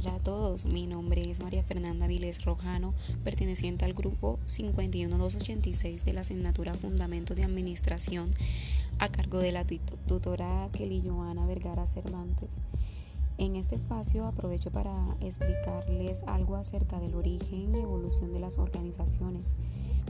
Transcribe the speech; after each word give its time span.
Hola 0.00 0.14
a 0.14 0.22
todos, 0.22 0.64
mi 0.64 0.86
nombre 0.86 1.28
es 1.28 1.42
María 1.42 1.64
Fernanda 1.64 2.06
Vilés 2.06 2.44
Rojano, 2.44 2.94
perteneciente 3.24 3.84
al 3.84 3.94
grupo 3.94 4.38
51286 4.46 6.04
de 6.04 6.12
la 6.12 6.20
asignatura 6.20 6.74
Fundamentos 6.74 7.36
de 7.36 7.42
Administración 7.42 8.30
a 9.00 9.08
cargo 9.08 9.38
de 9.38 9.50
la 9.50 9.64
tutora 10.06 10.68
Kelly 10.72 11.02
Joana 11.04 11.46
Vergara 11.46 11.88
Cervantes. 11.88 12.50
En 13.38 13.56
este 13.56 13.74
espacio 13.74 14.26
aprovecho 14.26 14.70
para 14.70 14.94
explicarles 15.20 16.22
algo 16.28 16.54
acerca 16.54 17.00
del 17.00 17.16
origen 17.16 17.74
y 17.74 17.80
evolución 17.80 18.32
de 18.32 18.38
las 18.38 18.58
organizaciones, 18.58 19.54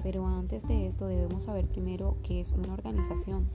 pero 0.03 0.27
antes 0.27 0.69
de 0.69 0.87
esto 0.87 1.07
debemos 1.07 1.45
saber 1.45 1.67
primero 1.67 2.19
qué 2.25 2.43
es 2.43 2.53
una 2.53 2.75
organización 2.75 3.49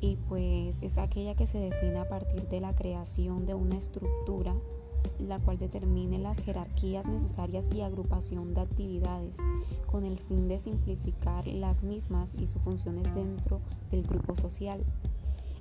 y 0.00 0.16
pues 0.28 0.78
es 0.82 0.98
aquella 0.98 1.36
que 1.36 1.46
se 1.46 1.58
define 1.58 2.00
a 2.00 2.08
partir 2.08 2.48
de 2.48 2.60
la 2.60 2.74
creación 2.74 3.46
de 3.46 3.54
una 3.54 3.76
estructura 3.78 4.56
la 5.18 5.38
cual 5.38 5.58
determine 5.58 6.18
las 6.18 6.38
jerarquías 6.40 7.06
necesarias 7.06 7.66
y 7.74 7.80
agrupación 7.80 8.54
de 8.54 8.60
actividades, 8.60 9.36
con 9.86 10.04
el 10.04 10.18
fin 10.18 10.48
de 10.48 10.58
simplificar 10.58 11.46
las 11.46 11.82
mismas 11.82 12.30
y 12.38 12.46
sus 12.46 12.62
funciones 12.62 13.04
dentro 13.14 13.60
del 13.90 14.02
grupo 14.02 14.36
social. 14.36 14.84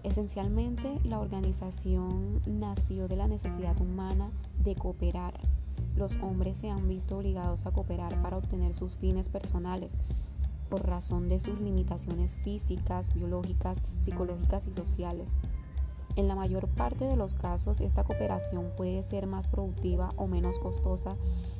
Esencialmente, 0.03 0.99
la 1.03 1.19
organización 1.19 2.41
nació 2.47 3.07
de 3.07 3.17
la 3.17 3.27
necesidad 3.27 3.79
humana 3.79 4.31
de 4.63 4.75
cooperar. 4.75 5.39
Los 5.95 6.17
hombres 6.17 6.57
se 6.57 6.69
han 6.69 6.87
visto 6.87 7.17
obligados 7.17 7.65
a 7.65 7.71
cooperar 7.71 8.19
para 8.21 8.37
obtener 8.37 8.73
sus 8.73 8.97
fines 8.97 9.29
personales, 9.29 9.91
por 10.69 10.87
razón 10.87 11.29
de 11.29 11.39
sus 11.39 11.59
limitaciones 11.59 12.33
físicas, 12.33 13.13
biológicas, 13.13 13.77
psicológicas 13.99 14.65
y 14.67 14.73
sociales. 14.73 15.27
En 16.15 16.27
la 16.27 16.35
mayor 16.35 16.67
parte 16.67 17.05
de 17.05 17.15
los 17.15 17.33
casos, 17.33 17.79
esta 17.79 18.03
cooperación 18.03 18.71
puede 18.76 19.01
ser 19.04 19.27
más 19.27 19.48
productiva 19.48 20.09
o 20.17 20.27
menos 20.27 20.59
costosa 20.59 21.15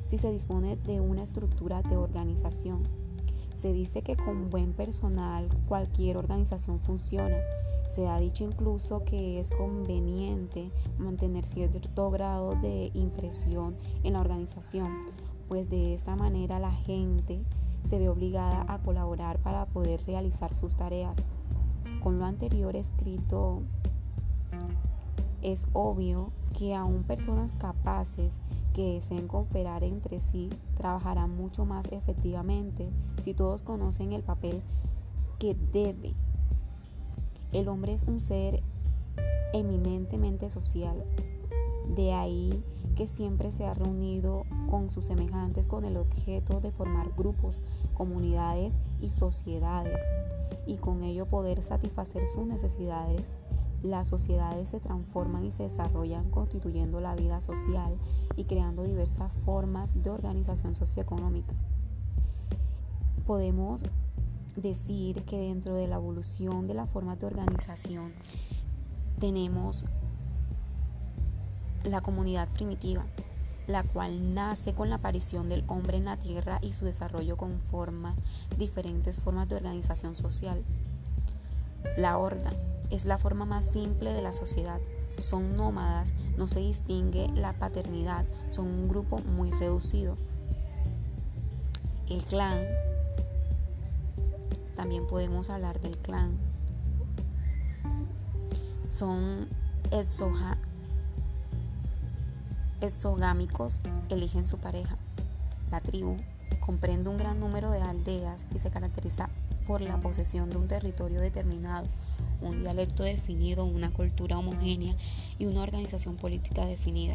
si 0.06 0.18
se 0.18 0.30
dispone 0.30 0.76
de 0.76 1.00
una 1.00 1.22
estructura 1.22 1.80
de 1.82 1.96
organización. 1.96 2.80
Se 3.58 3.72
dice 3.72 4.02
que 4.02 4.14
con 4.14 4.50
buen 4.50 4.74
personal 4.74 5.46
cualquier 5.68 6.18
organización 6.18 6.80
funciona. 6.80 7.36
Se 7.88 8.08
ha 8.08 8.18
dicho 8.18 8.44
incluso 8.44 9.04
que 9.04 9.40
es 9.40 9.50
conveniente 9.50 10.70
mantener 10.98 11.44
cierto 11.44 12.10
grado 12.10 12.54
de 12.56 12.90
impresión 12.94 13.76
en 14.02 14.14
la 14.14 14.20
organización, 14.20 14.90
pues 15.48 15.70
de 15.70 15.94
esta 15.94 16.16
manera 16.16 16.58
la 16.58 16.72
gente 16.72 17.40
se 17.84 17.98
ve 17.98 18.08
obligada 18.08 18.66
a 18.68 18.78
colaborar 18.78 19.38
para 19.38 19.66
poder 19.66 20.04
realizar 20.06 20.54
sus 20.54 20.74
tareas. 20.74 21.16
Con 22.02 22.18
lo 22.18 22.24
anterior 22.24 22.74
escrito 22.76 23.62
es 25.42 25.66
obvio 25.72 26.30
que 26.56 26.74
aún 26.74 27.02
personas 27.02 27.52
capaces 27.58 28.32
que 28.74 28.94
deseen 28.94 29.28
cooperar 29.28 29.84
entre 29.84 30.20
sí 30.20 30.48
trabajarán 30.76 31.36
mucho 31.36 31.64
más 31.64 31.86
efectivamente 31.92 32.88
si 33.22 33.34
todos 33.34 33.62
conocen 33.62 34.12
el 34.12 34.22
papel 34.22 34.62
que 35.38 35.54
debe. 35.72 36.14
El 37.52 37.68
hombre 37.68 37.92
es 37.92 38.04
un 38.04 38.20
ser 38.20 38.62
eminentemente 39.52 40.48
social. 40.48 41.04
De 41.94 42.14
ahí 42.14 42.62
que 42.96 43.08
siempre 43.08 43.52
se 43.52 43.66
ha 43.66 43.74
reunido 43.74 44.44
con 44.70 44.90
sus 44.90 45.06
semejantes 45.06 45.68
con 45.68 45.84
el 45.84 45.96
objeto 45.96 46.60
de 46.60 46.70
formar 46.70 47.10
grupos, 47.16 47.60
comunidades 47.94 48.78
y 49.00 49.10
sociedades 49.10 50.04
y 50.66 50.76
con 50.76 51.02
ello 51.02 51.26
poder 51.26 51.62
satisfacer 51.62 52.26
sus 52.26 52.46
necesidades 52.46 53.36
las 53.82 54.08
sociedades 54.08 54.68
se 54.68 54.80
transforman 54.80 55.44
y 55.44 55.52
se 55.52 55.64
desarrollan 55.64 56.30
constituyendo 56.30 57.00
la 57.00 57.14
vida 57.14 57.40
social 57.40 57.96
y 58.36 58.44
creando 58.44 58.84
diversas 58.84 59.32
formas 59.44 60.02
de 60.02 60.10
organización 60.10 60.76
socioeconómica. 60.76 61.52
Podemos 63.26 63.80
decir 64.56 65.22
que 65.24 65.38
dentro 65.38 65.74
de 65.74 65.88
la 65.88 65.96
evolución 65.96 66.66
de 66.66 66.74
la 66.74 66.86
forma 66.86 67.16
de 67.16 67.26
organización 67.26 68.12
tenemos 69.18 69.84
la 71.84 72.00
comunidad 72.00 72.48
primitiva, 72.48 73.04
la 73.66 73.82
cual 73.82 74.34
nace 74.34 74.74
con 74.74 74.90
la 74.90 74.96
aparición 74.96 75.48
del 75.48 75.64
hombre 75.66 75.96
en 75.96 76.04
la 76.04 76.16
tierra 76.16 76.58
y 76.62 76.72
su 76.72 76.84
desarrollo 76.84 77.36
conforma 77.36 78.14
diferentes 78.58 79.20
formas 79.20 79.48
de 79.48 79.56
organización 79.56 80.14
social. 80.14 80.62
La 81.96 82.18
horda, 82.18 82.52
es 82.90 83.04
la 83.04 83.18
forma 83.18 83.44
más 83.44 83.64
simple 83.64 84.12
de 84.12 84.22
la 84.22 84.32
sociedad. 84.32 84.80
Son 85.18 85.54
nómadas, 85.54 86.14
no 86.36 86.48
se 86.48 86.60
distingue 86.60 87.28
la 87.34 87.52
paternidad, 87.52 88.24
son 88.50 88.66
un 88.66 88.88
grupo 88.88 89.18
muy 89.20 89.50
reducido. 89.52 90.16
El 92.08 92.22
clan, 92.24 92.64
también 94.76 95.06
podemos 95.06 95.48
hablar 95.50 95.80
del 95.80 95.98
clan, 95.98 96.36
son 98.88 99.48
exogámicos, 102.80 103.80
eligen 104.10 104.46
su 104.46 104.58
pareja. 104.58 104.96
La 105.70 105.80
tribu 105.80 106.18
comprende 106.64 107.10
un 107.10 107.18
gran 107.18 107.40
número 107.40 107.70
de 107.70 107.82
aldeas 107.82 108.46
y 108.54 108.58
se 108.58 108.70
caracteriza 108.70 109.28
por 109.66 109.80
la 109.80 110.00
posesión 110.00 110.50
de 110.50 110.56
un 110.56 110.68
territorio 110.68 111.20
determinado 111.20 111.86
un 112.42 112.60
dialecto 112.60 113.02
definido, 113.02 113.64
una 113.64 113.92
cultura 113.92 114.38
homogénea 114.38 114.94
y 115.38 115.46
una 115.46 115.62
organización 115.62 116.16
política 116.16 116.66
definida. 116.66 117.14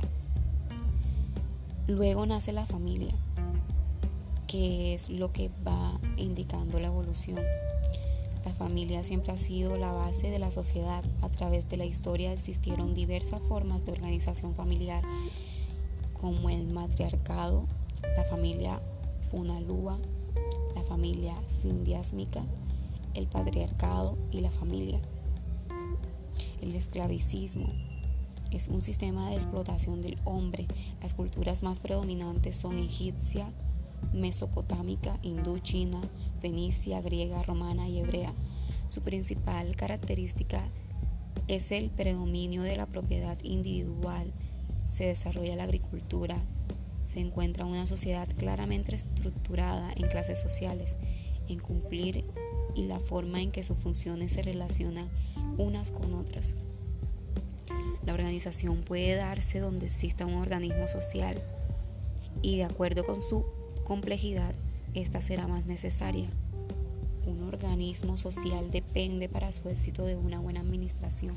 Luego 1.87 2.25
nace 2.25 2.51
la 2.51 2.65
familia, 2.65 3.13
que 4.47 4.93
es 4.93 5.09
lo 5.09 5.31
que 5.31 5.51
va 5.65 5.99
indicando 6.17 6.79
la 6.79 6.87
evolución. 6.87 7.39
La 8.45 8.53
familia 8.53 9.03
siempre 9.03 9.33
ha 9.33 9.37
sido 9.37 9.77
la 9.77 9.91
base 9.91 10.29
de 10.29 10.39
la 10.39 10.51
sociedad. 10.51 11.03
A 11.21 11.29
través 11.29 11.69
de 11.69 11.77
la 11.77 11.85
historia 11.85 12.31
existieron 12.31 12.93
diversas 12.93 13.41
formas 13.43 13.85
de 13.85 13.91
organización 13.91 14.55
familiar, 14.55 15.03
como 16.13 16.49
el 16.49 16.65
matriarcado, 16.67 17.65
la 18.15 18.23
familia 18.23 18.81
punalúa, 19.31 19.99
la 20.75 20.83
familia 20.83 21.35
sindiásmica, 21.47 22.43
el 23.13 23.27
patriarcado 23.27 24.17
y 24.31 24.41
la 24.41 24.49
familia. 24.49 24.99
El 26.61 26.75
esclavicismo 26.75 27.67
es 28.51 28.67
un 28.67 28.81
sistema 28.81 29.29
de 29.29 29.35
explotación 29.35 30.01
del 30.01 30.17
hombre. 30.23 30.67
Las 31.01 31.13
culturas 31.13 31.63
más 31.63 31.79
predominantes 31.79 32.55
son 32.55 32.77
egipcia, 32.77 33.51
mesopotámica, 34.13 35.19
hindú, 35.21 35.59
china, 35.59 36.01
fenicia, 36.39 37.01
griega, 37.01 37.43
romana 37.43 37.87
y 37.87 37.99
hebrea. 37.99 38.33
Su 38.87 39.01
principal 39.01 39.75
característica 39.75 40.63
es 41.47 41.71
el 41.71 41.89
predominio 41.89 42.61
de 42.61 42.75
la 42.75 42.85
propiedad 42.85 43.37
individual. 43.43 44.31
Se 44.89 45.05
desarrolla 45.05 45.55
la 45.55 45.63
agricultura. 45.63 46.37
Se 47.07 47.21
encuentra 47.21 47.63
una 47.63 47.87
sociedad 47.87 48.27
claramente 48.37 48.93
estructurada 48.93 49.93
en 49.95 50.07
clases 50.07 50.41
sociales, 50.41 50.97
en 51.47 51.57
cumplir 51.57 52.25
y 52.75 52.85
la 52.87 52.99
forma 52.99 53.41
en 53.41 53.49
que 53.49 53.63
sus 53.63 53.77
funciones 53.77 54.33
se 54.33 54.41
relacionan 54.41 55.07
unas 55.57 55.91
con 55.91 56.13
otras. 56.13 56.55
La 58.05 58.13
organización 58.13 58.81
puede 58.81 59.15
darse 59.15 59.59
donde 59.59 59.85
exista 59.85 60.25
un 60.25 60.33
organismo 60.33 60.89
social 60.89 61.41
y 62.41 62.57
de 62.57 62.65
acuerdo 62.65 63.05
con 63.05 63.21
su 63.21 63.45
complejidad, 63.85 64.53
esta 64.93 65.21
será 65.21 65.47
más 65.47 65.65
necesaria. 65.65 66.27
Un 67.25 67.41
organismo 67.47 68.17
social 68.17 68.69
depende 68.69 69.29
para 69.29 69.53
su 69.53 69.69
éxito 69.69 70.03
de 70.03 70.17
una 70.17 70.41
buena 70.41 70.59
administración, 70.59 71.35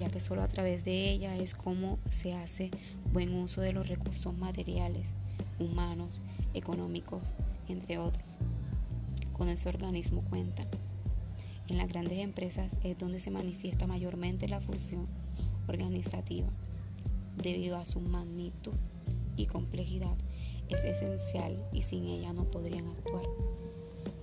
ya 0.00 0.08
que 0.08 0.18
solo 0.18 0.42
a 0.42 0.48
través 0.48 0.84
de 0.84 1.10
ella 1.10 1.36
es 1.36 1.54
como 1.54 1.98
se 2.08 2.32
hace 2.32 2.70
buen 3.12 3.34
uso 3.34 3.60
de 3.60 3.74
los 3.74 3.86
recursos 3.86 4.34
materiales, 4.34 5.12
humanos, 5.58 6.22
económicos, 6.54 7.22
entre 7.68 7.98
otros. 7.98 8.38
Con 9.34 9.48
ese 9.50 9.68
organismo 9.68 10.22
cuentan. 10.30 10.66
En 11.68 11.76
las 11.76 11.88
grandes 11.88 12.18
empresas 12.18 12.72
es 12.82 12.98
donde 12.98 13.20
se 13.20 13.30
manifiesta 13.30 13.86
mayormente 13.86 14.48
la 14.48 14.60
función 14.60 15.06
organizativa. 15.68 16.48
Debido 17.36 17.76
a 17.76 17.84
su 17.84 18.00
magnitud 18.00 18.72
y 19.36 19.46
complejidad, 19.46 20.16
es 20.70 20.82
esencial 20.82 21.62
y 21.72 21.82
sin 21.82 22.06
ella 22.06 22.32
no 22.32 22.44
podrían 22.44 22.88
actuar. 22.88 23.24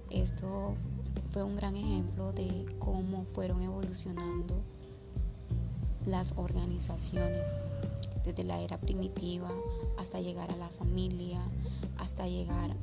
Esto 0.09 0.75
fue 1.29 1.43
un 1.43 1.55
gran 1.55 1.75
ejemplo 1.75 2.33
de 2.33 2.65
cómo 2.79 3.25
fueron 3.33 3.61
evolucionando 3.61 4.63
las 6.07 6.33
organizaciones 6.37 7.47
desde 8.23 8.43
la 8.43 8.59
era 8.61 8.77
primitiva 8.77 9.51
hasta 9.97 10.21
llegar 10.21 10.51
a 10.51 10.55
la 10.55 10.69
familia, 10.69 11.41
hasta 11.97 12.27
llegar 12.27 12.75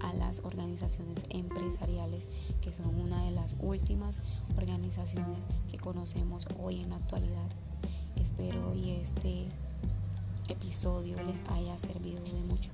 a 0.00 0.12
las 0.14 0.40
organizaciones 0.40 1.24
empresariales, 1.30 2.28
que 2.60 2.72
son 2.72 3.00
una 3.00 3.24
de 3.24 3.30
las 3.30 3.56
últimas 3.60 4.18
organizaciones 4.56 5.38
que 5.70 5.78
conocemos 5.78 6.48
hoy 6.60 6.80
en 6.80 6.90
la 6.90 6.96
actualidad. 6.96 7.48
Espero 8.16 8.74
y 8.74 8.90
este 8.90 9.46
episodio 10.48 11.22
les 11.24 11.42
haya 11.48 11.78
servido 11.78 12.22
de 12.24 12.44
mucho. 12.44 12.70